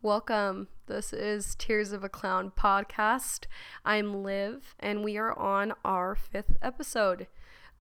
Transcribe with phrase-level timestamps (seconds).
[0.00, 0.68] Welcome.
[0.86, 3.46] This is Tears of a Clown podcast.
[3.84, 7.26] I'm Liv, and we are on our fifth episode.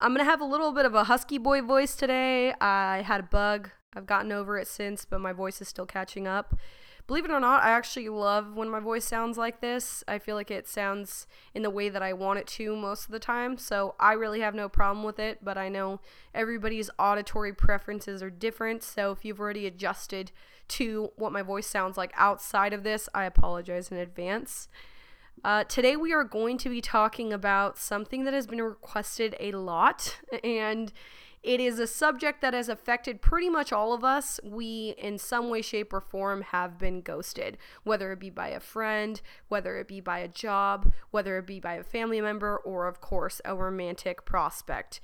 [0.02, 2.56] I'm going to have a little bit of a husky boy voice today.
[2.60, 3.70] I had a bug.
[3.94, 6.56] I've gotten over it since, but my voice is still catching up.
[7.06, 10.04] Believe it or not, I actually love when my voice sounds like this.
[10.08, 13.12] I feel like it sounds in the way that I want it to most of
[13.12, 16.02] the time, so I really have no problem with it, but I know
[16.34, 20.32] everybody's auditory preferences are different, so if you've already adjusted
[20.70, 24.68] to what my voice sounds like outside of this, I apologize in advance.
[25.44, 29.52] Uh, today, we are going to be talking about something that has been requested a
[29.52, 30.92] lot, and
[31.44, 34.40] it is a subject that has affected pretty much all of us.
[34.44, 38.60] We, in some way, shape, or form, have been ghosted, whether it be by a
[38.60, 42.88] friend, whether it be by a job, whether it be by a family member, or,
[42.88, 45.00] of course, a romantic prospect.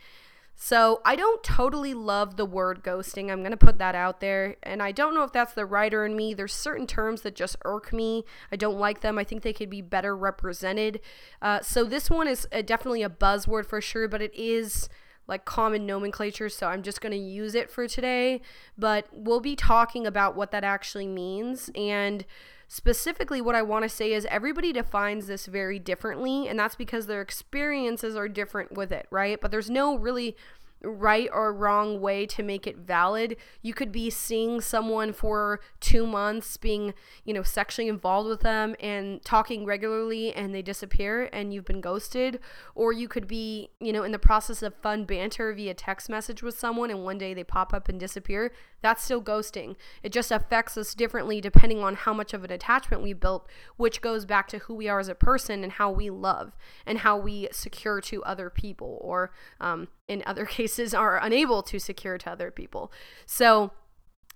[0.55, 3.31] So, I don't totally love the word ghosting.
[3.31, 4.55] I'm going to put that out there.
[4.63, 6.34] And I don't know if that's the writer in me.
[6.34, 8.23] There's certain terms that just irk me.
[8.52, 9.17] I don't like them.
[9.17, 11.02] I think they could be better represented.
[11.41, 14.89] Uh, so, this one is definitely a buzzword for sure, but it is
[15.28, 18.41] like common nomenclature, so I'm just going to use it for today.
[18.78, 21.69] But we'll be talking about what that actually means.
[21.75, 22.25] And
[22.67, 27.08] specifically, what I want to say is everybody defines this very differently, and that's because
[27.08, 29.39] their experiences are different with it, right?
[29.39, 30.36] But there's no really
[30.84, 33.38] right or wrong way to make it valid.
[33.61, 38.75] You could be seeing someone for two months, being, you know, sexually involved with them
[38.80, 42.39] and talking regularly and they disappear and you've been ghosted.
[42.75, 46.44] Or you could be, you know, in the process of fun banter via text message
[46.44, 48.52] with someone and one day they pop up and disappear.
[48.84, 49.78] That's still ghosting.
[50.03, 54.02] It just affects us differently depending on how much of an attachment we built, which
[54.02, 57.17] goes back to who we are as a person and how we love and how
[57.17, 59.31] we secure to other people or
[59.62, 62.92] um, in other cases are unable to secure to other people.
[63.25, 63.72] So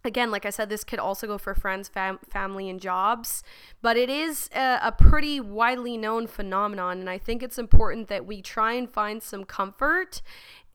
[0.06, 3.44] again, like I said, this could also go for friends, fam- family, and jobs,
[3.82, 7.00] but it is a, a, pretty widely known phenomenon.
[7.00, 10.22] And I think it's important that we try and find some comfort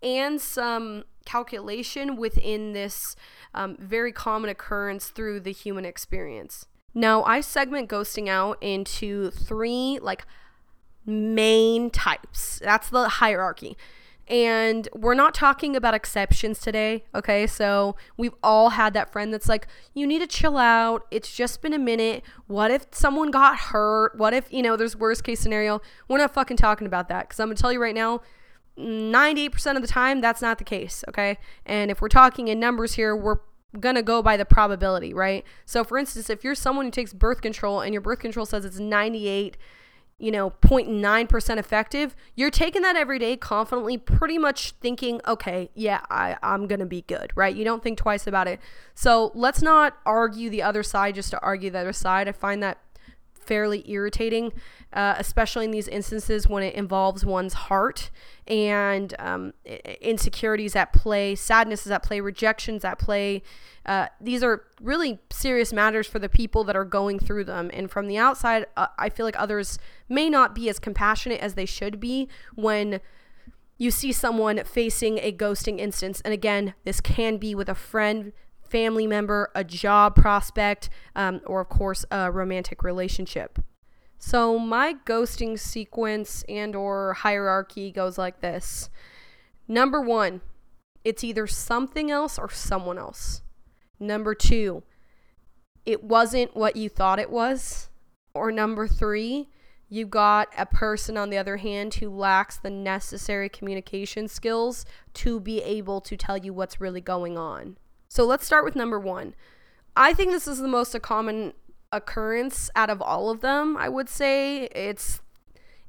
[0.02, 3.16] and some calculation within this
[3.54, 6.66] um, very common occurrence through the human experience.
[6.94, 10.26] Now, I segment ghosting out into three like
[11.06, 12.60] main types.
[12.62, 13.76] That's the hierarchy.
[14.28, 17.46] And we're not talking about exceptions today, okay?
[17.46, 21.06] So we've all had that friend that's like, you need to chill out.
[21.10, 22.22] It's just been a minute.
[22.46, 24.16] What if someone got hurt?
[24.16, 25.82] What if, you know, there's worst case scenario?
[26.08, 28.20] We're not fucking talking about that because I'm gonna tell you right now,
[28.78, 31.38] 98% of the time, that's not the case, okay?
[31.66, 33.38] And if we're talking in numbers here, we're
[33.78, 35.44] gonna go by the probability, right?
[35.64, 38.64] So for instance, if you're someone who takes birth control and your birth control says
[38.64, 39.56] it's 98
[40.22, 46.00] you know 0.9% effective you're taking that every day confidently pretty much thinking okay yeah
[46.10, 48.60] I, i'm gonna be good right you don't think twice about it
[48.94, 52.62] so let's not argue the other side just to argue the other side i find
[52.62, 52.78] that
[53.42, 54.52] fairly irritating,
[54.92, 58.10] uh, especially in these instances when it involves one's heart
[58.46, 59.52] and um,
[60.00, 63.42] insecurities at play, sadness is at play, rejections at play.
[63.84, 67.70] Uh, these are really serious matters for the people that are going through them.
[67.72, 71.54] And from the outside, uh, I feel like others may not be as compassionate as
[71.54, 73.00] they should be when
[73.78, 76.20] you see someone facing a ghosting instance.
[76.20, 78.32] And again, this can be with a friend,
[78.72, 83.58] family member, a job prospect, um, or of course a romantic relationship.
[84.18, 88.88] So my ghosting sequence and or hierarchy goes like this.
[89.68, 90.40] Number 1,
[91.04, 93.42] it's either something else or someone else.
[94.00, 94.82] Number 2,
[95.84, 97.90] it wasn't what you thought it was.
[98.34, 99.48] Or number 3,
[99.88, 105.38] you got a person on the other hand who lacks the necessary communication skills to
[105.38, 107.76] be able to tell you what's really going on.
[108.12, 109.34] So let's start with number one.
[109.96, 111.54] I think this is the most common
[111.90, 113.74] occurrence out of all of them.
[113.78, 115.22] I would say it's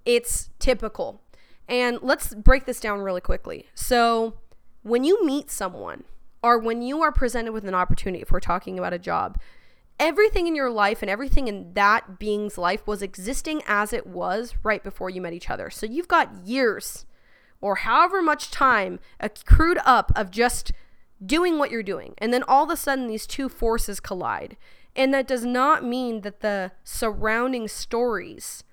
[0.06, 1.22] it's typical.
[1.68, 3.66] And let's break this down really quickly.
[3.76, 4.36] So,
[4.84, 6.06] when you meet someone
[6.42, 9.38] or when you are presented with an opportunity, if we're talking about a job,
[10.00, 14.56] everything in your life and everything in that being's life was existing as it was
[14.64, 15.70] right before you met each other.
[15.70, 17.06] So, you've got years
[17.60, 20.72] or however much time accrued up of just
[21.26, 22.14] doing what you're doing.
[22.18, 24.58] And then all of a sudden, these two forces collide.
[24.96, 28.64] And that does not mean that the surrounding stories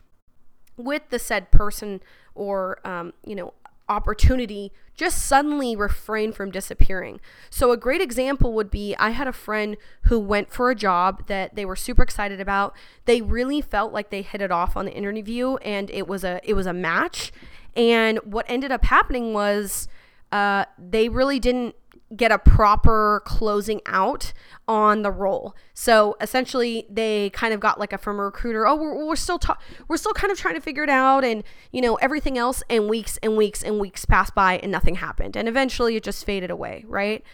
[0.77, 2.01] with the said person
[2.35, 3.55] or, um, you know,
[3.89, 7.21] opportunity just suddenly refrain from disappearing.
[7.51, 11.27] So, a great example would be I had a friend who went for a job
[11.27, 12.75] that they were super excited about.
[13.07, 16.41] They really felt like they hit it off on the interview and it was a
[16.45, 17.33] it was a match.
[17.75, 19.89] And what ended up happening was
[20.33, 21.75] uh, they really didn't
[22.17, 24.33] get a proper closing out
[24.67, 25.55] on the role.
[25.75, 28.67] So essentially, they kind of got like a from a recruiter.
[28.67, 29.59] Oh, we're, we're still ta-
[29.89, 32.63] we're still kind of trying to figure it out, and you know everything else.
[32.69, 35.37] And weeks and weeks and weeks passed by, and nothing happened.
[35.37, 36.85] And eventually, it just faded away.
[36.89, 37.25] Right.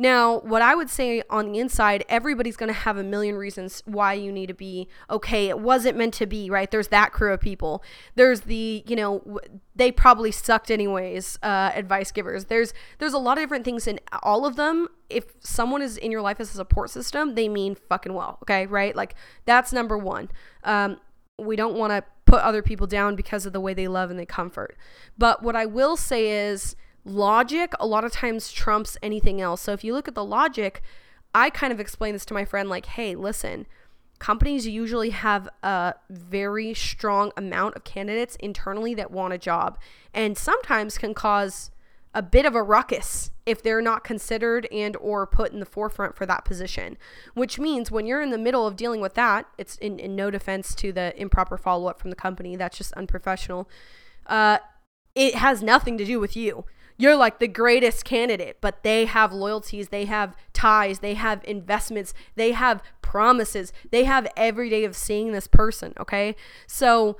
[0.00, 3.82] Now, what I would say on the inside, everybody's going to have a million reasons
[3.84, 5.48] why you need to be okay.
[5.48, 6.70] It wasn't meant to be, right?
[6.70, 7.82] There's that crew of people.
[8.14, 9.40] There's the, you know,
[9.74, 12.44] they probably sucked anyways, uh, advice givers.
[12.44, 14.86] There's there's a lot of different things in all of them.
[15.10, 18.66] If someone is in your life as a support system, they mean fucking well, okay?
[18.66, 18.94] Right?
[18.94, 19.16] Like
[19.46, 20.30] that's number 1.
[20.62, 21.00] Um,
[21.40, 24.18] we don't want to put other people down because of the way they love and
[24.18, 24.76] they comfort.
[25.16, 26.76] But what I will say is
[27.08, 29.62] logic a lot of times trumps anything else.
[29.62, 30.82] So if you look at the logic,
[31.34, 33.66] I kind of explain this to my friend like, hey, listen,
[34.18, 39.78] companies usually have a very strong amount of candidates internally that want a job
[40.12, 41.70] and sometimes can cause
[42.14, 46.16] a bit of a ruckus if they're not considered and or put in the forefront
[46.16, 46.96] for that position
[47.34, 50.30] which means when you're in the middle of dealing with that it's in, in no
[50.30, 53.68] defense to the improper follow-up from the company that's just unprofessional
[54.26, 54.58] uh,
[55.14, 56.64] it has nothing to do with you
[56.98, 62.12] you're like the greatest candidate, but they have loyalties, they have ties, they have investments,
[62.34, 66.34] they have promises, they have every day of seeing this person, okay?
[66.66, 67.16] So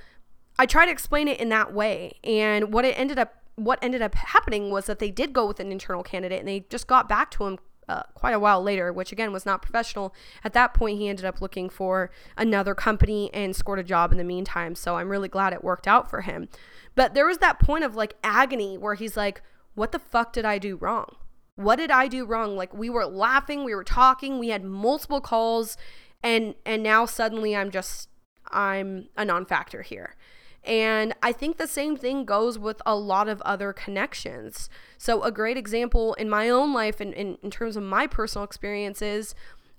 [0.58, 2.18] I try to explain it in that way.
[2.24, 5.58] And what it ended up what ended up happening was that they did go with
[5.58, 7.58] an internal candidate and they just got back to him
[7.88, 10.14] uh, quite a while later, which again was not professional.
[10.44, 14.18] At that point, he ended up looking for another company and scored a job in
[14.18, 14.74] the meantime.
[14.74, 16.48] So I'm really glad it worked out for him.
[16.94, 19.42] But there was that point of like agony where he's like,
[19.78, 21.16] what the fuck did I do wrong?
[21.54, 22.56] What did I do wrong?
[22.56, 25.76] Like we were laughing, we were talking, we had multiple calls
[26.22, 28.08] and and now suddenly I'm just
[28.50, 30.16] I'm a non-factor here.
[30.64, 34.68] And I think the same thing goes with a lot of other connections.
[34.98, 38.06] So, a great example in my own life and in, in, in, terms of my
[38.06, 39.34] personal experiences,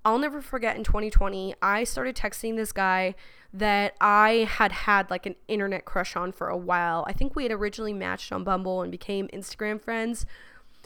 [0.06, 3.16] I'll never forget in 2020, I started texting this guy
[3.54, 7.04] that I had had like an internet crush on for a while.
[7.08, 10.26] I think we had originally matched on Bumble and became Instagram friends.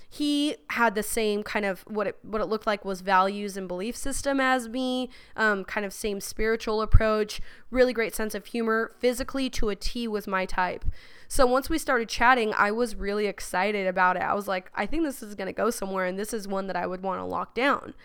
[0.09, 3.67] He had the same kind of what it what it looked like was values and
[3.67, 8.93] belief system as me, um, kind of same spiritual approach, really great sense of humor,
[8.99, 10.85] physically to a T was my type.
[11.27, 14.21] So once we started chatting, I was really excited about it.
[14.21, 16.75] I was like, I think this is gonna go somewhere, and this is one that
[16.75, 17.95] I would want to lock down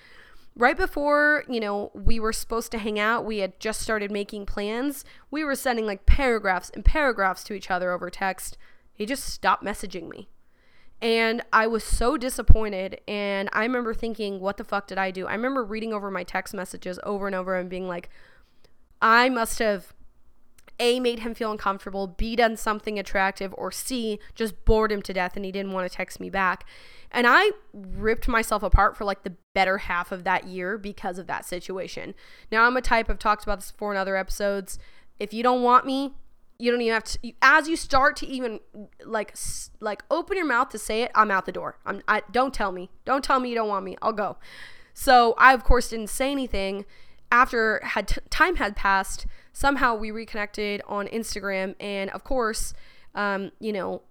[0.59, 4.45] right before, you know, we were supposed to hang out, we had just started making
[4.45, 5.05] plans.
[5.31, 8.59] We were sending like paragraphs and paragraphs to each other over text.
[8.93, 10.29] He just stopped messaging me.
[11.01, 13.01] And I was so disappointed.
[13.07, 15.29] And I remember thinking, what the fuck did I do?
[15.29, 18.11] I remember reading over my text messages over and over and being like,
[19.01, 19.95] I must have
[20.81, 25.13] A, made him feel uncomfortable, B, done something attractive, or C, just bored him to
[25.13, 26.67] death and he didn't want to text me back.
[27.13, 31.27] And I ripped myself apart for like the better half of that year because of
[31.27, 32.15] that situation.
[32.53, 34.79] Now, I'm a type, I've talked about this before in other episodes.
[35.19, 36.15] If you don't want me,
[36.61, 38.61] you don't even have to as you start to even
[39.05, 39.35] like
[39.81, 41.77] like open your mouth to say it i'm out the door.
[41.85, 42.91] I'm I, don't tell me.
[43.05, 43.97] Don't tell me you don't want me.
[44.01, 44.37] I'll go.
[44.95, 46.85] So i of course didn't say anything.
[47.33, 52.75] After had t- time had passed somehow we reconnected on instagram and of course
[53.15, 54.03] um, you know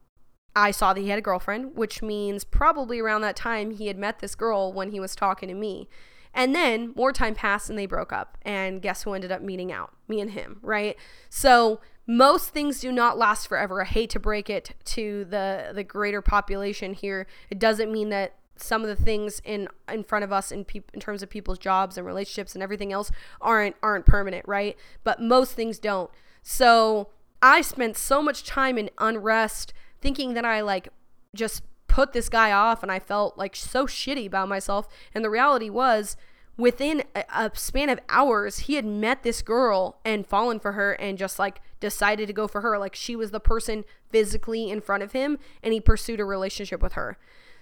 [0.57, 3.97] I saw that he had a girlfriend, which means probably around that time he had
[3.97, 5.87] met this girl when he was talking to me.
[6.33, 8.39] And then more time passed and they broke up.
[8.41, 9.93] And guess who ended up meeting out?
[10.07, 10.97] Me and him, right?
[11.29, 13.83] So most things do not last forever.
[13.83, 17.27] I hate to break it to the the greater population here.
[17.51, 20.89] It doesn't mean that some of the things in in front of us in peop-
[20.91, 23.11] in terms of people's jobs and relationships and everything else
[23.41, 24.75] aren't aren't permanent, right?
[25.03, 26.09] But most things don't.
[26.41, 27.09] So
[27.43, 30.89] I spent so much time in unrest thinking that I like
[31.35, 34.87] just put this guy off and I felt like so shitty about myself.
[35.13, 36.15] And the reality was,
[36.57, 40.93] within a, a, span of hours, he had met this girl and fallen for her
[40.93, 42.77] and just like decided to go for her.
[42.77, 46.81] Like she was the person physically in front of him and he pursued a relationship
[46.81, 47.17] with her.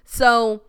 [0.06, 0.62] So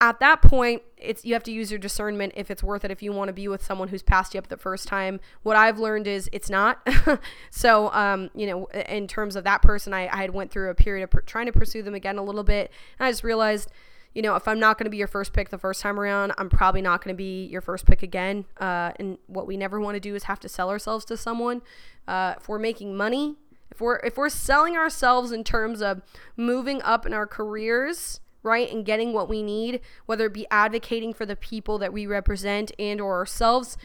[0.00, 3.02] at that point it's you have to use your discernment if it's worth it if
[3.02, 5.20] you want to be with someone who's passed you up the first time.
[5.42, 6.86] What i've learned is it's not.
[7.50, 10.74] So um, you know in terms of that person i, I had went through a
[10.74, 12.70] period of per- trying to pursue them again a little bit.
[12.98, 13.70] And i just realized
[14.14, 16.32] you know if i'm not going to be your first pick the first time around
[16.38, 18.44] i'm probably not going to be your first pick again.
[18.60, 21.62] Uh, and what we never want to do is have to sell ourselves to someone
[22.06, 23.36] uh, if we're making money
[23.70, 26.02] if we're if we're selling ourselves in terms of
[26.36, 31.12] moving up in our careers right and getting what we need whether it be advocating
[31.12, 33.76] for the people that we represent and or ourselves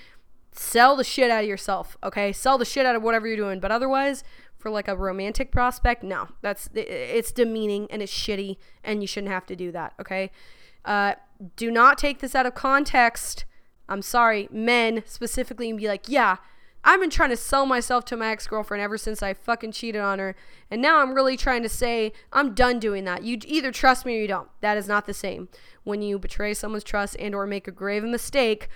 [0.56, 2.32] sell the shit out of yourself okay?
[2.32, 3.60] Sell the shit out of whatever you're doing.
[3.60, 4.24] But otherwise
[4.58, 6.30] for like a romantic prospect no.
[6.42, 10.32] That's it's demeaning and it's shitty and you shouldn't have to do that okay?
[10.86, 11.14] Uh,
[11.56, 13.46] do not take this out of context.
[13.90, 16.38] I'm sorry, men specifically, and be like, yeah,
[16.86, 20.02] I've been trying to sell myself to my ex girlfriend ever since I fucking cheated
[20.02, 20.36] on her.
[20.70, 23.24] And now I'm really trying to say, I'm done doing that.
[23.24, 24.50] You either trust me or you don't.
[24.62, 25.48] That is not the same.
[25.84, 28.68] When you betray someone's trust and or make a grave mistake,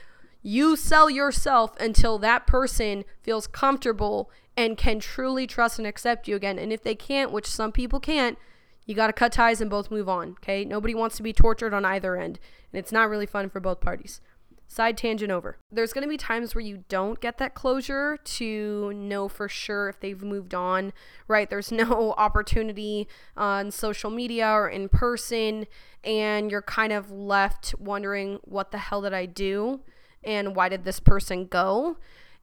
[0.42, 6.36] you sell yourself until that person feels comfortable and can truly trust and accept you
[6.36, 6.58] again.
[6.58, 8.38] And if they can't, which some people can't,
[8.86, 10.32] you got to cut ties and both move on.
[10.42, 10.64] Okay.
[10.64, 12.40] Nobody wants to be tortured on either end.
[12.72, 14.22] And it's not really fun for both parties.
[14.70, 15.58] Side tangent over.
[15.72, 19.88] There's going to be times where you don't get that closure to know for sure
[19.88, 20.92] if they've moved on,
[21.28, 21.50] right?
[21.50, 25.68] There's no opportunity on social media or in person,
[26.04, 29.80] and you're kind of left wondering, what the hell did I do?
[30.24, 31.98] And why did this person go?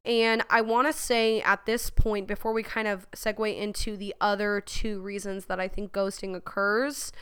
[0.04, 4.14] And I want to say at this point, before we kind of segue into the
[4.20, 7.12] other two reasons that I think ghosting occurs,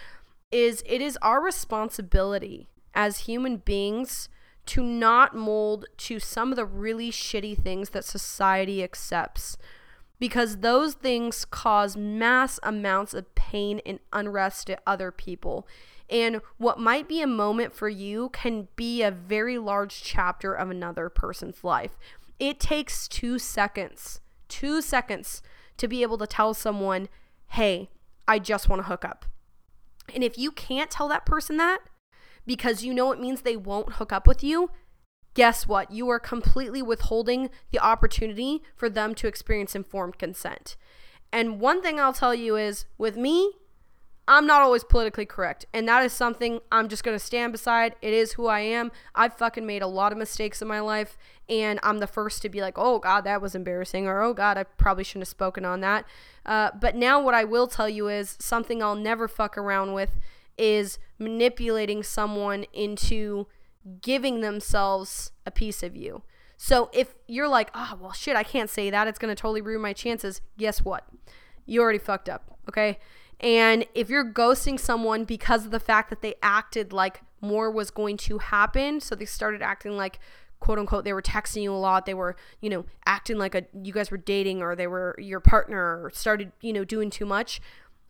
[0.51, 4.29] is it is our responsibility as human beings
[4.67, 9.57] to not mold to some of the really shitty things that society accepts
[10.23, 15.67] because those things cause mass amounts of pain and unrest to other people.
[16.09, 20.71] And what might be a moment for you can be a very large chapter of
[20.71, 21.99] another person's life.
[22.39, 25.43] It takes two seconds, two seconds
[25.77, 27.09] to be able to tell someone,
[27.49, 27.91] hey,
[28.29, 29.25] I just want to hook up.
[30.15, 31.81] And if you can't tell that person that,
[32.47, 34.71] because you know it means they won't hook up with you,
[35.35, 35.91] guess what?
[35.91, 40.77] You are completely withholding the opportunity for them to experience informed consent.
[41.33, 43.53] And one thing I'll tell you is with me,
[44.29, 45.67] I'm not always politically correct.
[45.75, 47.97] And that is something I'm just going to stand beside.
[48.01, 48.93] It is who I am.
[49.15, 51.19] I've fucking made a lot of mistakes in my life.
[51.49, 54.07] And I'm the first to be like, oh, God, that was embarrassing.
[54.07, 56.05] Or, oh, God, I probably shouldn't have spoken on that.
[56.47, 60.19] Uh, but now, what I will tell you is something I'll never fuck around with
[60.57, 63.47] is manipulating someone into
[64.01, 66.23] giving themselves a piece of you.
[66.57, 69.09] So if you're like, oh, well, shit, I can't say that.
[69.09, 70.41] It's going to totally ruin my chances.
[70.59, 71.07] Guess what?
[71.67, 72.57] You already fucked up.
[72.69, 72.99] Okay.
[73.41, 77.91] And if you're ghosting someone because of the fact that they acted like more was
[77.91, 80.21] going to happen, so they started acting like,
[80.61, 83.65] quote unquote, they were texting you a lot, they were, you know, acting like a
[83.83, 87.27] you guys were dating or they were your partner or started, you know, doing too
[87.27, 87.61] much,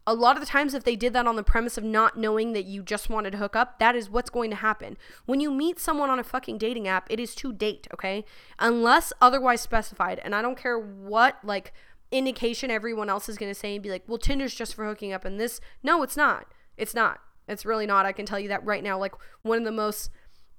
[0.06, 2.52] a lot of the times if they did that on the premise of not knowing
[2.52, 4.96] that you just wanted to hook up that is what's going to happen.
[5.26, 8.24] When you meet someone on a fucking dating app it is to date okay?
[8.58, 11.72] Unless otherwise specified and i don't care what like
[12.10, 15.12] indication everyone else is going to say and be like well tinder's just for hooking
[15.12, 15.60] up and this.
[15.82, 16.46] No it's not.
[16.76, 17.20] It's not.
[17.48, 18.06] It's really not.
[18.06, 20.10] I can tell you that right now like one of the most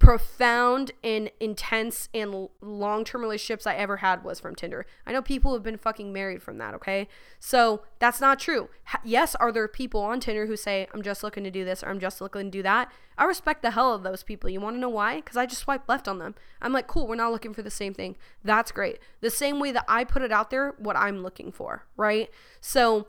[0.03, 4.85] profound and intense and long term relationships I ever had was from Tinder.
[5.07, 7.07] I know people have been fucking married from that, okay?
[7.39, 8.69] So that's not true.
[9.03, 11.89] Yes, are there people on Tinder who say, I'm just looking to do this or
[11.89, 12.91] I'm just looking to do that?
[13.17, 14.49] I respect the hell of those people.
[14.49, 15.17] You wanna know why?
[15.17, 16.35] Because I just swipe left on them.
[16.61, 18.17] I'm like, cool, we're not looking for the same thing.
[18.43, 18.99] That's great.
[19.21, 22.29] The same way that I put it out there, what I'm looking for, right?
[22.59, 23.07] So,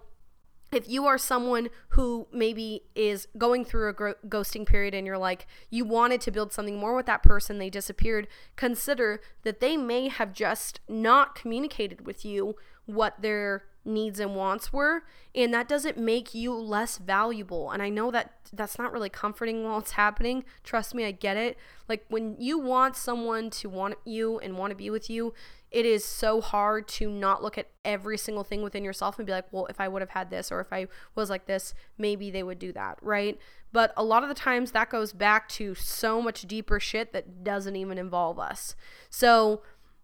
[0.74, 3.94] if you are someone who maybe is going through a
[4.26, 7.70] ghosting period and you're like you wanted to build something more with that person they
[7.70, 8.26] disappeared
[8.56, 14.72] consider that they may have just not communicated with you what their needs and wants
[14.72, 15.04] were
[15.34, 17.70] and that doesn't make you less valuable.
[17.70, 20.44] And i know that that's not really comforting while it's happening.
[20.62, 21.58] Trust me i get it.
[21.88, 25.34] Like when you want someone to want you and want to be with you
[25.74, 29.32] it is so hard to not look at every single thing within yourself and be
[29.32, 32.30] like, well, if I would have had this or if I was like this, maybe
[32.30, 33.36] they would do that, right?
[33.72, 37.42] But a lot of the times that goes back to so much deeper shit that
[37.42, 38.76] doesn't even involve us.
[39.10, 39.62] So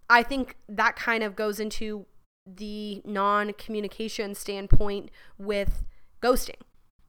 [0.08, 2.06] I think that kind of goes into
[2.44, 5.84] the non communication standpoint with
[6.20, 6.62] ghosting.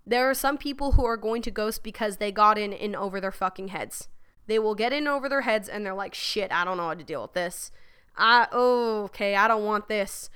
[0.05, 3.19] There are some people who are going to ghost because they got in in over
[3.19, 4.07] their fucking heads.
[4.45, 6.93] They will get in over their heads and they're like, shit, I don't know how
[6.93, 7.71] to deal with this
[8.17, 10.29] I oh okay, I don't want this.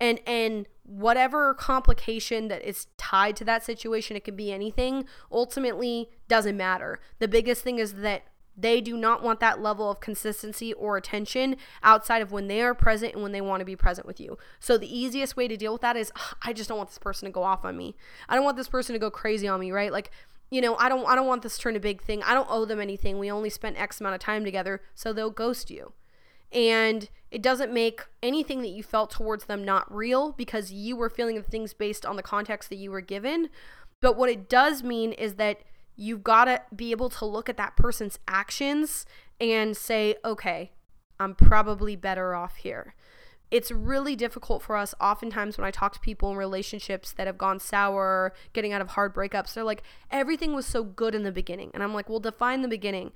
[0.00, 6.10] And and whatever complication that is tied to that situation, it could be anything, ultimately
[6.28, 7.00] doesn't matter.
[7.18, 8.24] The biggest thing is that
[8.56, 12.74] they do not want that level of consistency or attention outside of when they are
[12.74, 14.36] present and when they want to be present with you.
[14.60, 16.12] So the easiest way to deal with that is
[16.42, 17.96] I just don't want this person to go off on me.
[18.28, 19.92] I don't want this person to go crazy on me, right?
[19.92, 20.10] Like
[20.50, 22.22] you know, I don't I don't want this to turn a big thing.
[22.24, 23.18] I don't owe them anything.
[23.18, 25.94] We only spent X amount of time together, so they'll ghost you
[26.52, 31.08] and it doesn't make anything that you felt towards them not real because you were
[31.08, 33.48] feeling the things based on the context that you were given.
[34.00, 35.60] But what it does mean is that
[35.96, 39.06] you've got to be able to look at that person's actions
[39.40, 40.72] and say, okay,
[41.18, 42.94] I'm probably better off here.
[43.52, 47.36] it's really difficult for us oftentimes when I talk to people in relationships that have
[47.36, 49.52] gone sour, getting out of hard breakups.
[49.52, 51.70] They're like, everything was so good in the beginning.
[51.74, 53.12] And I'm like, well, define the beginning.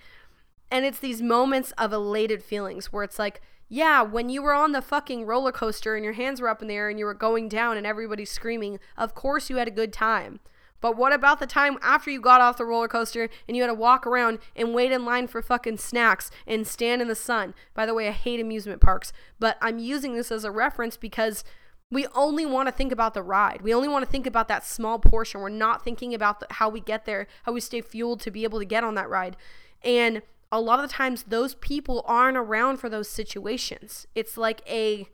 [0.71, 4.73] And it's these moments of elated feelings where it's like, yeah, when you were on
[4.73, 7.15] the fucking roller coaster and your hands were up in the air and you were
[7.15, 10.41] going down and everybody's screaming, of course you had a good time.
[10.81, 13.69] But what about the time after you got off the roller coaster and you had
[13.69, 17.55] to walk around and wait in line for fucking snacks and stand in the sun?
[17.75, 21.45] By the way, I hate amusement parks, but I'm using this as a reference because
[21.91, 23.63] we only want to think about the ride.
[23.63, 25.41] We only want to think about that small portion.
[25.41, 28.45] We're not thinking about the, how we get there, how we stay fueled to be
[28.45, 29.37] able to get on that ride.
[29.83, 34.07] And a lot of the times, those people aren't around for those situations.
[34.15, 35.09] It's like a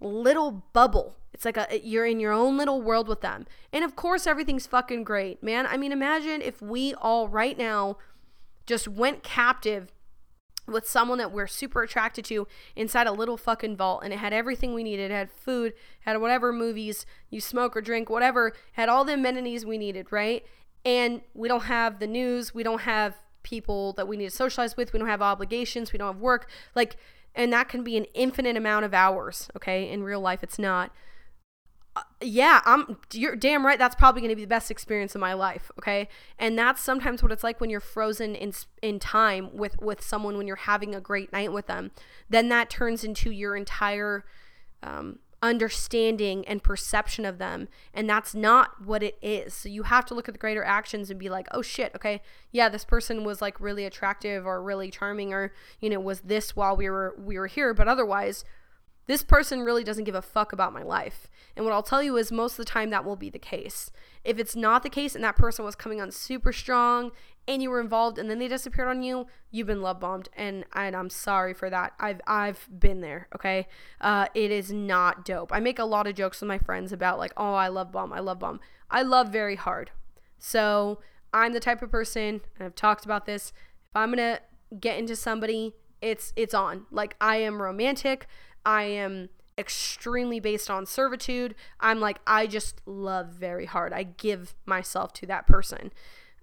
[0.00, 1.16] little bubble.
[1.32, 3.46] It's like a you're in your own little world with them.
[3.72, 5.66] And of course everything's fucking great, man.
[5.66, 7.98] I mean, imagine if we all right now
[8.66, 9.92] just went captive
[10.66, 14.32] with someone that we're super attracted to inside a little fucking vault and it had
[14.32, 15.10] everything we needed.
[15.10, 19.64] It had food, had whatever movies you smoke or drink, whatever, had all the amenities
[19.64, 20.44] we needed, right?
[20.84, 23.14] And we don't have the news, we don't have
[23.46, 26.50] people that we need to socialize with, we don't have obligations, we don't have work.
[26.74, 26.96] Like
[27.34, 29.88] and that can be an infinite amount of hours okay?
[29.88, 30.90] In real life it's not.
[31.94, 35.20] Uh, yeah i'm you're damn right that's probably going to be the best experience of
[35.20, 36.08] my life okay?
[36.38, 40.36] And that's sometimes what it's like when you're frozen in in time with with someone
[40.36, 41.92] when you're having a great night with them.
[42.28, 44.24] Then that turns into your entire
[44.82, 50.04] um, understanding and perception of them and that's not what it is so you have
[50.04, 53.22] to look at the greater actions and be like oh shit okay yeah this person
[53.22, 57.14] was like really attractive or really charming or you know was this while we were
[57.18, 58.44] we were here but otherwise
[59.06, 61.28] this person really doesn't give a fuck about my life.
[61.54, 63.90] And what I'll tell you is most of the time that will be the case.
[64.24, 67.12] If it's not the case and that person was coming on super strong
[67.48, 70.28] and you were involved and then they disappeared on you, you've been love bombed.
[70.36, 71.92] And, and I'm sorry for that.
[72.00, 73.68] I've, I've been there, okay?
[74.00, 75.52] Uh, it is not dope.
[75.52, 78.12] I make a lot of jokes with my friends about like, oh, I love bomb,
[78.12, 78.60] I love bomb.
[78.90, 79.90] I love very hard.
[80.38, 81.00] So
[81.32, 83.52] I'm the type of person, and I've talked about this,
[83.84, 84.40] if I'm gonna
[84.78, 86.86] get into somebody, it's it's on.
[86.90, 88.26] Like I am romantic.
[88.64, 91.54] I am extremely based on servitude.
[91.80, 93.92] I'm like, I just love very hard.
[93.92, 95.92] I give myself to that person.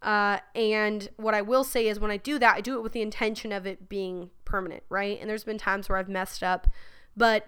[0.03, 2.91] Uh, and what I will say is when I do that, I do it with
[2.91, 5.17] the intention of it being permanent, right?
[5.19, 6.67] And there's been times where I've messed up,
[7.15, 7.47] but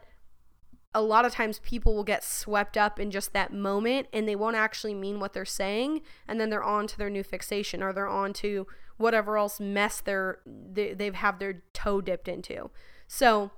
[0.94, 4.36] a lot of times people will get swept up in just that moment and they
[4.36, 6.02] won't actually mean what they're saying.
[6.26, 8.66] And then they're on to their new fixation or they're on to
[8.96, 12.72] whatever else mess they're, they, they've have their toe dipped into.
[13.10, 13.52] So,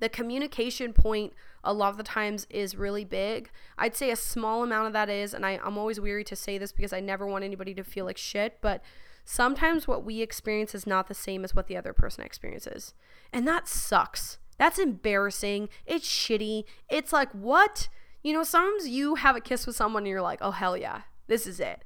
[0.00, 3.50] the communication point a lot of the times is really big.
[3.78, 6.58] I'd say a small amount of that is, and I, I'm always weary to say
[6.58, 8.82] this because I never want anybody to feel like shit, but
[9.24, 12.94] sometimes what we experience is not the same as what the other person experiences.
[13.32, 14.38] And that sucks.
[14.58, 15.68] That's embarrassing.
[15.86, 16.64] It's shitty.
[16.88, 17.88] It's like, what?
[18.22, 21.02] You know, sometimes you have a kiss with someone and you're like, oh, hell yeah,
[21.26, 21.84] this is it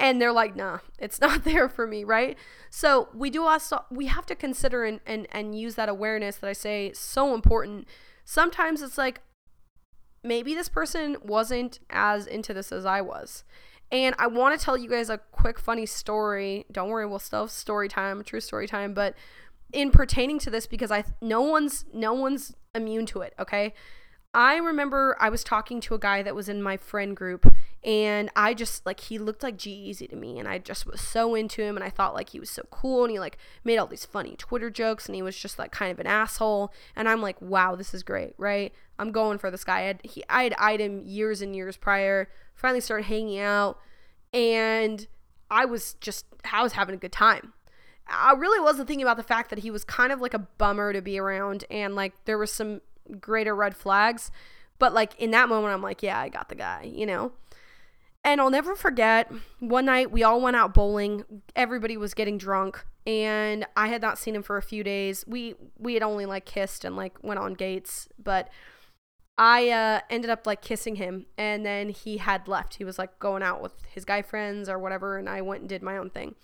[0.00, 2.36] and they're like nah it's not there for me right?
[2.70, 6.48] So we do also we have to consider and, and and use that awareness that
[6.48, 7.86] i say so important.
[8.24, 9.20] Sometimes it's like
[10.24, 13.44] maybe this person wasn't as into this as i was.
[13.92, 16.64] And i want to tell you guys a quick funny story.
[16.72, 19.14] Don't worry we'll still have story time true story time but
[19.72, 23.74] in pertaining to this because i no one's no one's immune to it okay?
[24.32, 28.30] I remember I was talking to a guy that was in my friend group and
[28.36, 31.62] I just like he looked like G-Eazy to me and I just was so into
[31.62, 34.04] him and I thought like he was so cool and he like made all these
[34.04, 37.40] funny Twitter jokes and he was just like kind of an asshole and I'm like
[37.40, 40.54] wow this is great right I'm going for this guy I had he I had
[40.58, 43.78] eyed him years and years prior finally started hanging out
[44.32, 45.06] and
[45.50, 47.54] I was just I was having a good time
[48.06, 50.92] I really wasn't thinking about the fact that he was kind of like a bummer
[50.92, 52.80] to be around and like there was some
[53.20, 54.30] greater red flags.
[54.78, 57.32] But like in that moment, I'm like, yeah, I got the guy, you know?
[58.22, 61.24] And I'll never forget one night we all went out bowling.
[61.56, 65.24] Everybody was getting drunk and I had not seen him for a few days.
[65.26, 68.50] We we had only like kissed and like went on gates, but
[69.38, 72.74] I uh, ended up like kissing him and then he had left.
[72.74, 75.68] He was like going out with his guy friends or whatever and I went and
[75.68, 76.34] did my own thing.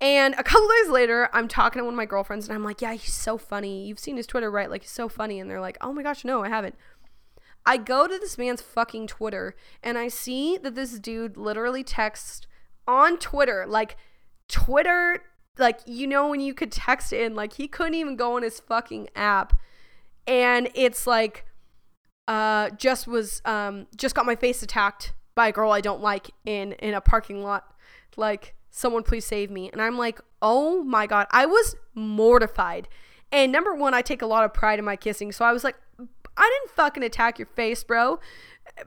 [0.00, 2.82] And a couple days later, I'm talking to one of my girlfriends and I'm like,
[2.82, 3.86] yeah, he's so funny.
[3.86, 4.68] You've seen his Twitter, right?
[4.68, 5.38] Like, he's so funny.
[5.38, 6.74] And they're like, oh my gosh, no, I haven't.
[7.68, 12.46] I go to this man's fucking Twitter and I see that this dude literally texts
[12.86, 13.98] on Twitter, like,
[14.48, 15.22] Twitter,
[15.58, 18.58] like, you know, when you could text in, like, he couldn't even go on his
[18.58, 19.60] fucking app.
[20.26, 21.44] And it's like,
[22.26, 26.30] uh, just was, um, just got my face attacked by a girl I don't like
[26.46, 27.74] in, in a parking lot.
[28.16, 29.68] Like, someone please save me.
[29.70, 31.26] And I'm like, oh my God.
[31.32, 32.88] I was mortified.
[33.30, 35.32] And number one, I take a lot of pride in my kissing.
[35.32, 35.76] So I was like,
[36.38, 38.20] I didn't fucking attack your face, bro.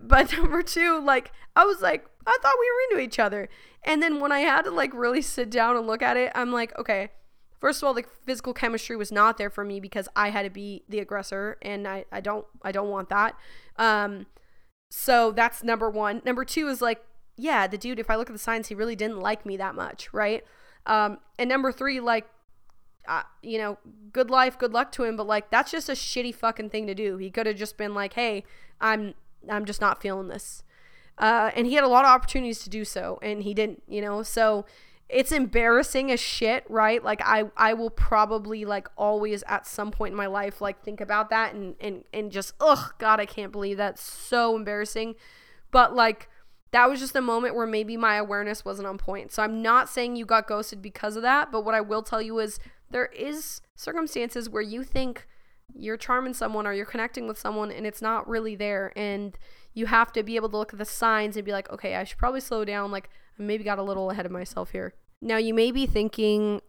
[0.02, 3.50] But number two, like, I was like, I thought we were into each other.
[3.84, 6.52] And then when I had to like really sit down and look at it, I'm
[6.52, 7.10] like, okay,
[7.60, 10.50] first of all, the physical chemistry was not there for me because I had to
[10.50, 13.36] be the aggressor and I, I don't I don't want that.
[13.78, 14.28] Um
[14.92, 16.22] so that's number one.
[16.26, 17.04] Number two is like,
[17.38, 19.74] yeah, the dude, if I look at the signs, he really didn't like me that
[19.74, 20.44] much, right?
[20.86, 22.28] Um, and number three, like,
[23.42, 23.78] you know,
[24.12, 26.96] good life, good luck to him, but like that's just a shitty fucking thing to
[26.96, 27.18] do.
[27.18, 28.44] He could have just been like, "Hey,
[28.80, 29.14] I'm
[29.50, 30.64] I'm just not feeling this,"
[31.18, 33.84] uh, and he had a lot of opportunities to do so, and he didn't.
[33.88, 34.66] You know, so
[35.12, 37.04] it's embarrassing as shit, right?
[37.04, 41.02] Like I I will probably like always at some point in my life like think
[41.02, 45.16] about that and and and just ugh, God, I can't believe that's so embarrassing,
[45.72, 46.30] but like
[46.72, 49.32] that was just a moment where maybe my awareness wasn't on point.
[49.32, 52.22] So I'm not saying you got ghosted because of that, but what I will tell
[52.22, 52.60] you is
[52.92, 55.28] there is circumstances where you think
[55.74, 59.38] you're charming someone or you're connecting with someone and it's not really there and
[59.74, 62.04] you have to be able to look at the signs and be like, "Okay, I
[62.04, 65.38] should probably slow down like I maybe got a little ahead of myself here." Now,
[65.38, 66.62] you may be thinking,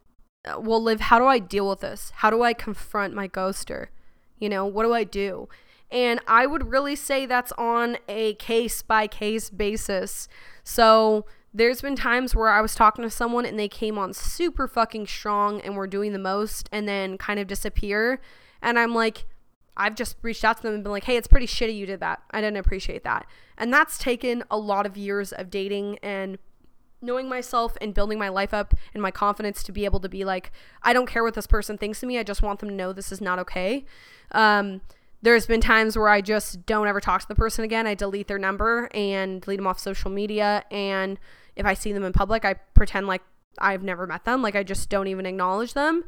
[0.45, 2.13] uh, "Well, Liv, how do I deal with this?
[2.17, 3.89] How do I confront my ghoster?
[4.39, 5.49] You know, what do I do?"
[5.91, 10.29] And I would really say that's on a case by case basis.
[10.65, 14.67] So there's been times where I was talking to someone and they came on super
[14.67, 18.21] fucking strong and were doing the most and then kind of disappear.
[18.63, 19.27] And I'm like,
[19.77, 22.01] I've just reached out to them and been like, hey, it's pretty shitty you did
[22.01, 22.23] that.
[22.31, 23.27] I didn't appreciate that.
[23.59, 26.39] And that's taken a lot of years of dating and
[27.03, 30.25] knowing myself and building my life up and my confidence to be able to be
[30.25, 32.19] like, I don't care what this person thinks of me.
[32.19, 33.85] I just want them to know this is not okay.
[34.31, 34.81] Um,
[35.21, 37.87] there's been times where I just don't ever talk to the person again.
[37.87, 40.65] I delete their number and delete them off social media.
[40.71, 41.19] And
[41.57, 43.23] if I see them in public, I pretend like
[43.59, 44.43] I've never met them.
[44.43, 46.05] Like I just don't even acknowledge them.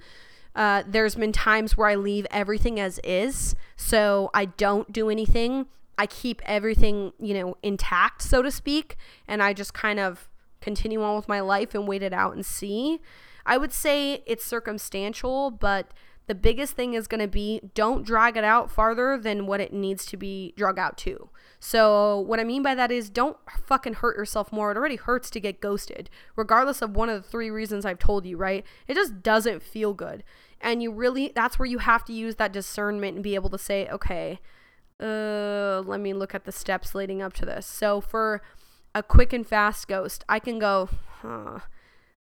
[0.55, 3.55] Uh, there's been times where I leave everything as is.
[3.77, 5.67] So I don't do anything.
[5.99, 8.97] I keep everything, you know, intact, so to speak.
[9.29, 10.29] And I just kind of
[10.61, 13.01] continue on with my life and wait it out and see.
[13.47, 15.93] I would say it's circumstantial, but
[16.27, 19.73] the biggest thing is going to be don't drag it out farther than what it
[19.73, 21.29] needs to be drug out to.
[21.65, 24.71] So, what I mean by that is don't fucking hurt yourself more.
[24.71, 28.27] It already hurts to get ghosted, regardless of one of the three reasons I've told
[28.27, 28.67] you, right?
[28.87, 30.25] It just doesn't feel good.
[30.61, 33.57] And you really, that's where you have to use that discernment and be able to
[33.57, 34.41] say, okay,
[35.01, 37.65] uh, let me look at the steps leading up to this.
[37.65, 38.43] So, for
[38.95, 40.91] a quick and fast ghost, I can go,
[41.23, 41.61] huh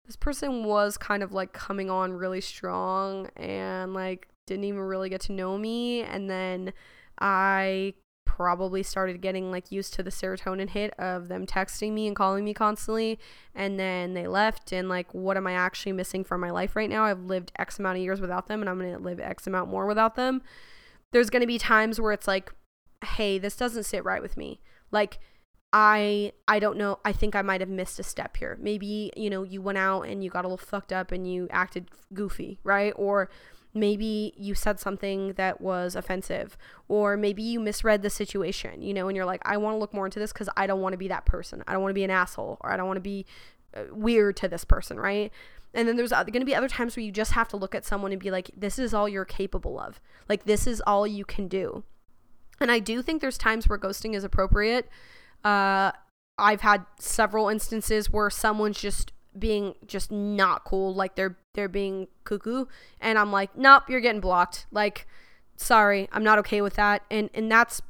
[0.06, 5.08] this person was kind of like coming on really strong and like didn't even really
[5.08, 6.72] get to know me and then
[7.20, 7.94] I
[8.36, 12.44] probably started getting like used to the serotonin hit of them texting me and calling
[12.44, 13.18] me constantly
[13.54, 16.88] and then they left and like what am I actually missing from my life right
[16.88, 17.04] now?
[17.04, 19.70] I've lived x amount of years without them and I'm going to live x amount
[19.70, 20.40] more without them.
[21.10, 22.52] There's going to be times where it's like
[23.04, 24.60] hey, this doesn't sit right with me.
[24.90, 25.18] Like
[25.74, 27.00] I I don't know.
[27.04, 28.56] I think I might have missed a step here.
[28.62, 31.48] Maybe, you know, you went out and you got a little fucked up and you
[31.50, 32.94] acted goofy, right?
[32.96, 33.28] Or
[33.74, 36.56] maybe you said something that was offensive
[36.88, 39.94] or maybe you misread the situation, you know, and you're like, I want to look
[39.94, 41.62] more into this cuz I don't want to be that person.
[41.66, 43.26] I don't want to be an asshole or I don't want to be
[43.74, 45.32] uh, weird to this person, right?
[45.74, 47.86] And then there's going to be other times where you just have to look at
[47.86, 50.00] someone and be like, this is all you're capable of.
[50.28, 51.82] Like this is all you can do.
[52.60, 54.88] And I do think there's times where ghosting is appropriate
[55.44, 55.92] uh,
[56.38, 62.08] I've had several instances where someone's just being just not cool, like they're they're being
[62.24, 62.66] cuckoo,
[63.00, 64.66] and I'm like, nope, you're getting blocked.
[64.70, 65.06] Like,
[65.56, 67.82] sorry, I'm not okay with that, and and that's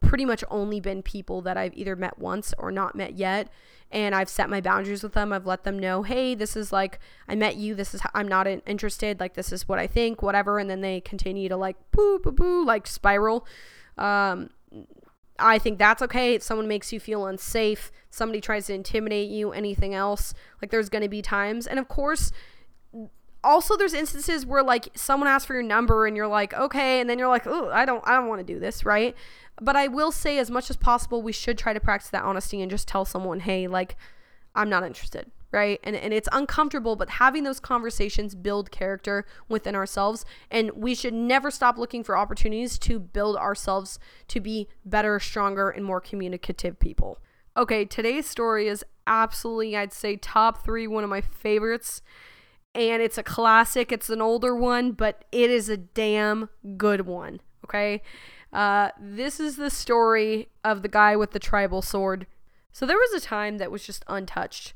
[0.00, 3.48] pretty much only been people that I've either met once or not met yet.
[3.92, 5.32] And I've set my boundaries with them.
[5.32, 7.72] I've let them know, hey, this is like, I met you.
[7.72, 9.20] This is, how, I'm not interested.
[9.20, 10.58] Like, this is what I think, whatever.
[10.58, 13.46] And then they continue to like, boo, boo, boo, like spiral.
[13.96, 14.50] Um,
[15.38, 16.34] I think that's okay.
[16.34, 20.88] If someone makes you feel unsafe, somebody tries to intimidate you, anything else, like there's
[20.88, 21.66] going to be times.
[21.66, 22.32] And of course,
[23.44, 27.08] also there's instances where like someone asks for your number and you're like, "Okay," and
[27.08, 29.14] then you're like, "Oh, I don't I don't want to do this," right?
[29.60, 32.60] But I will say as much as possible we should try to practice that honesty
[32.60, 33.96] and just tell someone, "Hey, like
[34.54, 35.80] I'm not interested." Right?
[35.82, 40.24] And, and it's uncomfortable, but having those conversations build character within ourselves.
[40.50, 45.70] And we should never stop looking for opportunities to build ourselves to be better, stronger,
[45.70, 47.18] and more communicative people.
[47.56, 52.02] Okay, today's story is absolutely, I'd say, top three, one of my favorites.
[52.74, 57.40] And it's a classic, it's an older one, but it is a damn good one.
[57.64, 58.02] Okay.
[58.52, 62.26] Uh, this is the story of the guy with the tribal sword.
[62.72, 64.74] So there was a time that was just untouched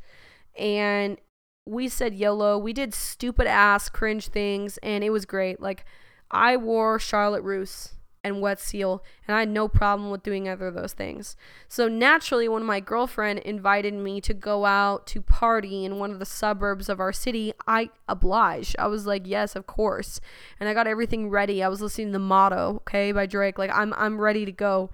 [0.58, 1.18] and
[1.66, 2.58] we said YOLO.
[2.58, 5.60] We did stupid ass cringe things, and it was great.
[5.60, 5.84] Like,
[6.30, 10.66] I wore Charlotte Russe and wet seal, and I had no problem with doing either
[10.66, 11.36] of those things.
[11.68, 16.18] So naturally, when my girlfriend invited me to go out to party in one of
[16.18, 18.76] the suburbs of our city, I obliged.
[18.78, 20.20] I was like, yes, of course.
[20.58, 21.62] And I got everything ready.
[21.62, 23.58] I was listening to the motto, okay, by Drake.
[23.58, 24.90] Like I'm I'm ready to go.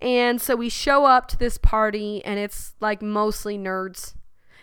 [0.00, 4.14] And so we show up to this party and it's like mostly nerds.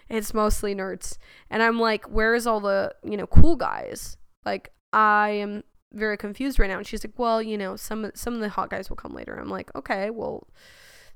[0.10, 1.18] It's mostly nerds.
[1.50, 4.18] And I'm like, where's all the, you know, cool guys?
[4.46, 5.64] Like I am
[5.94, 6.78] very confused right now.
[6.78, 9.36] And she's like, well, you know, some some of the hot guys will come later.
[9.36, 10.48] I'm like, okay, well.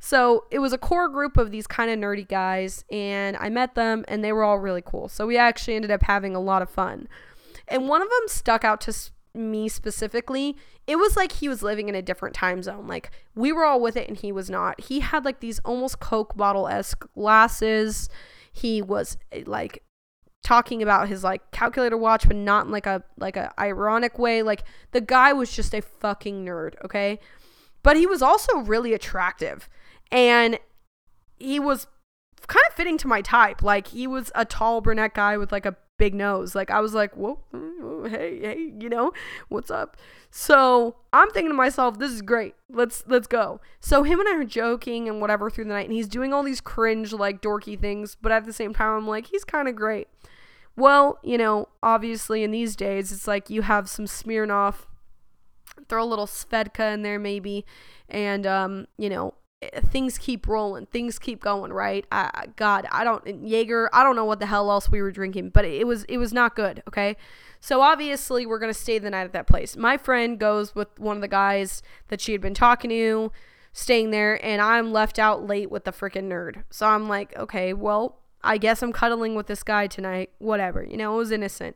[0.01, 3.75] So it was a core group of these kind of nerdy guys, and I met
[3.75, 5.09] them, and they were all really cool.
[5.09, 7.09] So we actually ended up having a lot of fun.
[7.67, 8.93] And one of them stuck out to
[9.33, 10.55] me specifically.
[10.87, 12.87] It was like he was living in a different time zone.
[12.87, 14.79] Like we were all with it, and he was not.
[14.79, 18.07] He had like these almost Coke bottle esque glasses.
[18.59, 19.83] He was eh, like
[20.43, 24.41] talking about his like calculator watch but not in like a like a ironic way.
[24.41, 27.19] Like the guy was just a fucking nerd okay?
[27.83, 29.69] But he was also really attractive.
[30.11, 30.59] And
[31.37, 31.87] he was
[32.47, 33.61] kind of fitting to my type.
[33.61, 36.55] Like he was a tall brunette guy with like a big nose.
[36.55, 37.39] Like i was like whoa
[38.09, 39.13] hey hey you know
[39.49, 39.97] what's up?
[40.31, 42.55] So i'm thinking to myself this is great.
[42.71, 43.61] Let's let's go.
[43.79, 46.41] So him and i are joking and whatever through the night and he's doing all
[46.41, 49.75] these cringe like dorky things but at the same time i'm like he's kind of
[49.75, 50.07] great.
[50.79, 54.85] Well, you know, obviously in these days, it's like you have some Smirnoff,
[55.89, 57.65] throw a little Svedka in there maybe,
[58.07, 62.05] and, um, you know, Eh, things keep rolling, things keep going, right?
[62.11, 65.49] I, God, I don't, Jaeger, I don't know what the hell else we were drinking,
[65.49, 67.17] but it was, it was not good, okay?
[67.59, 69.75] So obviously we're to stay the night at that place.
[69.75, 73.31] My friend goes with one of the guys that she had been talking to,
[73.73, 76.63] staying there, and I'm left out late with the freaking nerd.
[76.69, 80.31] So I'm like, okay, well, I guess I'm cuddling with this guy tonight.
[80.37, 80.83] Whatever.
[80.83, 81.75] You know, it was innocent.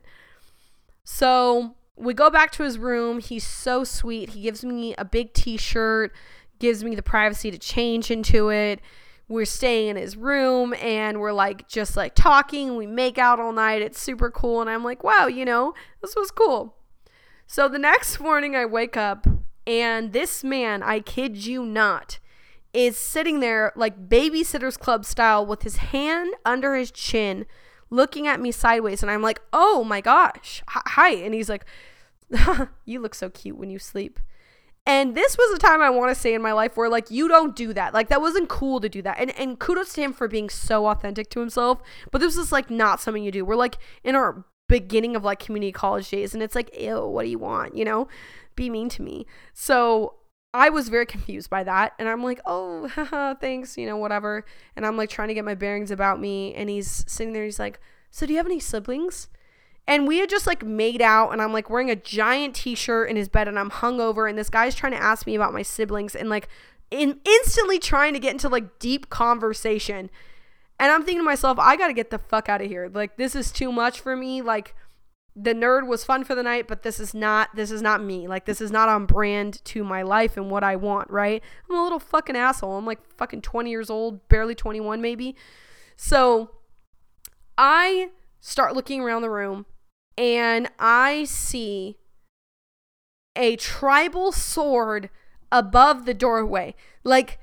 [1.03, 3.19] So we go back to his room.
[3.19, 4.29] He's so sweet.
[4.29, 6.13] He gives me a big t shirt,
[6.59, 8.79] gives me the privacy to change into it.
[9.27, 12.75] We're staying in his room and we're like just like talking.
[12.75, 13.81] We make out all night.
[13.81, 14.61] It's super cool.
[14.61, 16.75] And I'm like, wow, you know, this was cool.
[17.47, 19.27] So the next morning I wake up
[19.65, 22.19] and this man, I kid you not,
[22.73, 27.45] is sitting there like babysitters club style with his hand under his chin
[27.89, 31.65] looking at me sideways and i'm like oh my gosh hi and he's like
[32.85, 34.19] you look so cute when you sleep
[34.85, 37.27] and this was a time I want to say in my life where like you
[37.27, 37.93] don't do that.
[37.93, 39.17] Like that wasn't cool to do that.
[39.19, 41.81] And and kudos to him for being so authentic to himself.
[42.11, 43.45] But this is like not something you do.
[43.45, 47.23] We're like in our beginning of like community college days and it's like, ew, what
[47.23, 47.75] do you want?
[47.75, 48.07] You know?
[48.55, 49.25] Be mean to me.
[49.53, 50.15] So
[50.53, 51.93] I was very confused by that.
[51.97, 54.45] And I'm like, oh, haha, thanks, you know, whatever.
[54.75, 56.53] And I'm like trying to get my bearings about me.
[56.53, 57.79] And he's sitting there, he's like,
[58.11, 59.29] so do you have any siblings?
[59.87, 63.09] And we had just like made out, and I'm like wearing a giant t shirt
[63.09, 64.29] in his bed, and I'm hungover.
[64.29, 66.47] And this guy's trying to ask me about my siblings and like
[66.89, 70.09] in instantly trying to get into like deep conversation.
[70.79, 72.89] And I'm thinking to myself, I got to get the fuck out of here.
[72.91, 74.41] Like, this is too much for me.
[74.41, 74.75] Like,
[75.35, 78.27] the nerd was fun for the night, but this is not this is not me.
[78.27, 81.41] Like this is not on brand to my life and what I want, right?
[81.67, 82.77] I'm a little fucking asshole.
[82.77, 85.35] I'm like fucking 20 years old, barely 21 maybe.
[85.95, 86.51] So
[87.57, 88.09] I
[88.41, 89.65] start looking around the room
[90.17, 91.97] and I see
[93.35, 95.09] a tribal sword
[95.51, 96.75] above the doorway.
[97.03, 97.39] Like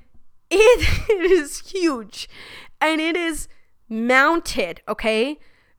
[0.51, 2.29] it, it is huge
[2.81, 3.49] and it is
[3.89, 5.39] mounted, okay?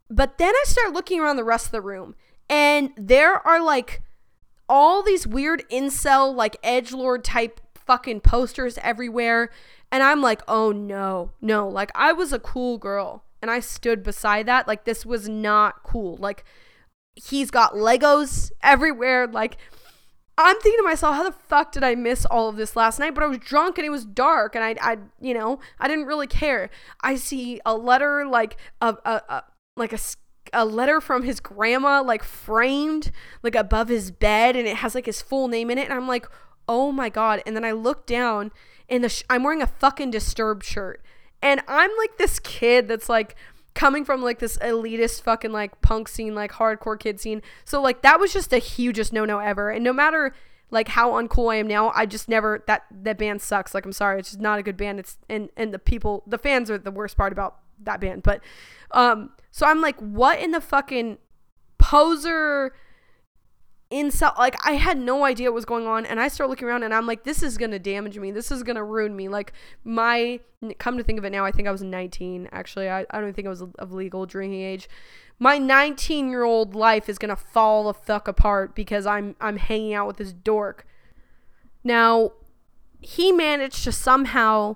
[0.10, 2.16] But then I start looking around the rest of the room,
[2.50, 4.02] and there are like
[4.68, 9.50] all these weird incel, like edge lord type fucking posters everywhere.
[9.92, 11.68] And I'm like, oh no, no.
[11.68, 14.68] Like, I was a cool girl, and I stood beside that.
[14.68, 16.16] Like, this was not cool.
[16.18, 16.46] Like,
[17.16, 19.28] he's got Legos everywhere.
[19.28, 19.58] Like,
[20.38, 23.14] I'm thinking to myself, how the fuck did I miss all of this last night?
[23.14, 26.06] But I was drunk and it was dark, and I, I, you know, I didn't
[26.06, 26.70] really care.
[27.02, 29.44] I see a letter like a, a, a
[29.78, 30.00] like a
[30.54, 33.12] a letter from his grandma like framed
[33.44, 36.08] like above his bed and it has like his full name in it and I'm
[36.08, 36.28] like
[36.68, 38.52] oh my god and then I look down
[38.90, 41.02] and the sh- I'm wearing a fucking disturbed shirt
[41.42, 43.36] and I'm like this kid that's like
[43.74, 47.42] coming from like this elitist fucking like punk scene like hardcore kid scene.
[47.66, 49.70] So like that was just the hugest no no ever.
[49.70, 50.34] And no matter
[50.70, 53.74] like how uncool I am now I just never that that band sucks.
[53.74, 54.20] Like I'm sorry.
[54.20, 55.00] It's just not a good band.
[55.00, 58.24] It's and and the people the fans are the worst part about that band.
[58.24, 58.42] But
[58.92, 61.18] um so I'm like, what in the fucking
[61.78, 62.74] poser
[63.92, 64.38] incel?
[64.38, 66.06] Like, I had no idea what was going on.
[66.06, 68.32] And I start looking around and I'm like, this is to damage me.
[68.32, 69.28] This is to ruin me.
[69.28, 70.40] Like, my,
[70.80, 72.50] come to think of it now, I think I was 19.
[72.52, 74.90] Actually, I, I don't think I was of legal drinking age.
[75.40, 79.94] My 19 year old life is to fall the fuck apart because I'm, I'm hanging
[79.94, 80.86] out with this dork.
[81.84, 82.34] Now,
[83.00, 84.76] he managed to somehow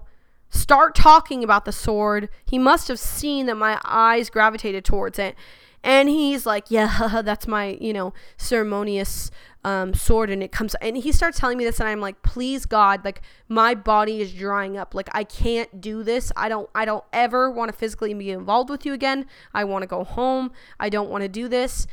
[0.49, 2.29] start talking about the sword.
[2.45, 5.35] He must have seen that my eyes gravitated towards it.
[5.85, 9.29] And he's like, Yeah, that's my, you know, ceremonious
[9.63, 10.29] um, sword.
[10.31, 11.79] And it comes, and he starts telling me this.
[11.79, 14.95] And I'm like, Please, God, like, my body is drying up.
[14.95, 16.31] Like, I can't do this.
[16.35, 19.27] I don't, I don't ever want to physically be involved with you again.
[19.53, 20.51] I want to go home.
[20.79, 21.85] I don't want to do this.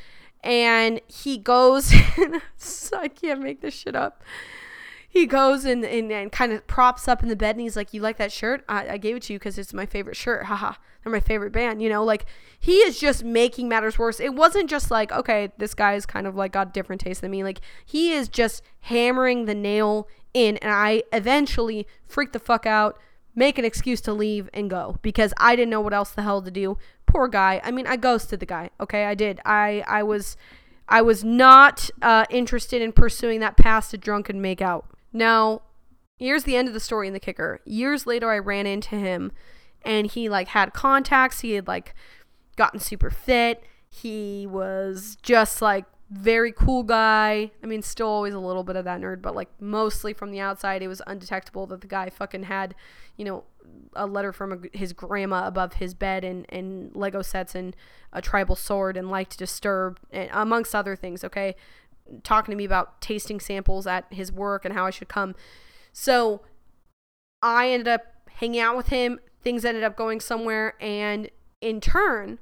[0.43, 1.93] And he goes,
[2.97, 4.25] I can't make this shit up
[5.13, 7.93] he goes and, and, and kind of props up in the bed and he's like,
[7.93, 8.65] You like that shirt?
[8.67, 10.47] I, I gave it to you because it's my favorite shirt.
[10.47, 10.73] Haha.
[11.05, 11.83] They're my favorite band.
[11.83, 12.25] You know, like
[12.59, 14.21] he is just making matters worse.
[14.21, 17.31] It wasn't just like, okay, this guy is kind of like got different taste than
[17.31, 17.45] me.
[17.45, 20.57] Like he is just hammering the nail in.
[20.59, 22.99] And I eventually freak the fuck out,
[23.35, 26.41] make an excuse to leave and go because I didn't know what else the hell
[26.41, 26.79] to do.
[27.05, 27.61] Poor guy.
[27.63, 28.71] I mean, I ghosted the guy.
[28.81, 29.05] Okay.
[29.05, 29.41] I did.
[29.45, 30.39] I, I was.
[30.89, 34.92] I was not uh, interested in pursuing that path to drunken make out.
[35.13, 35.63] Now,
[36.19, 37.61] here's the end of the story in the kicker.
[37.65, 39.33] Years later, I ran into him
[39.85, 41.41] and he like had contacts.
[41.41, 41.95] He had like
[42.57, 43.65] gotten super fit.
[43.89, 47.51] He was just like very cool guy.
[47.63, 50.41] I mean, still always a little bit of that nerd, but like mostly from the
[50.41, 52.75] outside, it was undetectable that the guy fucking had,
[53.17, 53.45] you know,
[53.95, 57.75] a letter from a, his grandma above his bed and, and Lego sets and
[58.13, 61.55] a tribal sword and liked to disturb, and amongst other things, okay?
[62.23, 65.35] Talking to me about tasting samples at his work and how I should come.
[65.93, 66.43] So
[67.43, 68.03] I ended up
[68.37, 69.21] hanging out with him.
[69.43, 70.75] Things ended up going somewhere.
[70.81, 72.39] And in turn,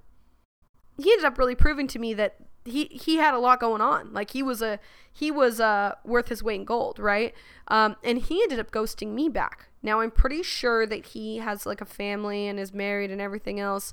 [0.99, 4.13] he ended up really proving to me that he he had a lot going on.
[4.13, 4.79] Like he was a
[5.13, 7.35] he was uh worth his weight in gold, right?
[7.69, 9.69] Um, and he ended up ghosting me back.
[9.83, 13.59] Now I'm pretty sure that he has like a family and is married and everything
[13.59, 13.93] else,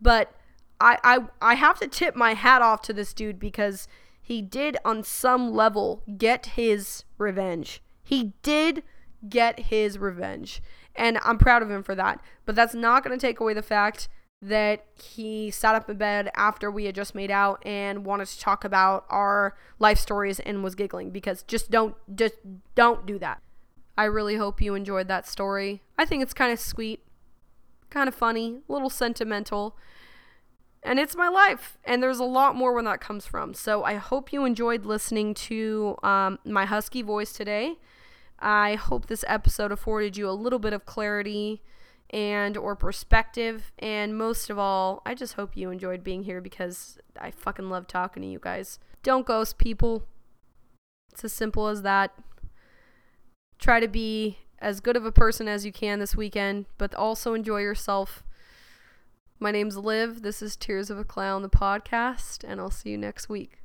[0.00, 0.34] but
[0.80, 3.86] I I I have to tip my hat off to this dude because
[4.26, 7.80] he did on some level get his revenge.
[8.02, 8.82] He did
[9.28, 10.60] get his revenge.
[10.96, 12.20] And I'm proud of him for that.
[12.44, 14.08] But that's not going to take away the fact
[14.42, 18.40] that he sat up in bed after we had just made out and wanted to
[18.40, 22.34] talk about our life stories and was giggling because just don't just
[22.74, 23.40] don't do that.
[23.96, 25.82] I really hope you enjoyed that story.
[25.96, 27.04] I think it's kind of sweet,
[27.90, 29.76] kind of funny, a little sentimental
[30.86, 33.52] and it's my life and there's a lot more where that comes from.
[33.52, 37.74] So i hope you enjoyed listening to um, my husky voice today.
[38.38, 41.62] I hope this episode afforded you a little bit of clarity
[42.10, 46.98] and or perspective and most of all i just hope you enjoyed being here because
[47.20, 48.78] i fucking love talking to you guys.
[49.02, 50.04] Don't ghost people.
[51.12, 52.12] It's as simple as that.
[53.58, 57.34] Try to be as good of a person as you can this weekend but also
[57.34, 58.22] enjoy yourself
[59.38, 60.22] my name's Liv.
[60.22, 63.58] This is Tears of a Clown, the podcast, and I'll see you next week.